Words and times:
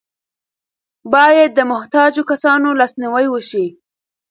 باید 1.13 1.49
د 1.55 1.59
محتاجو 1.71 2.23
کسانو 2.31 2.67
لاسنیوی 2.79 3.25
وشي. 3.29 3.65